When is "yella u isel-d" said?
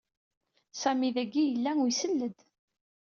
1.49-2.37